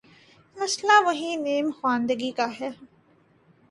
[0.57, 2.69] مسئلہ وہی نیم خواندگی کا ہے۔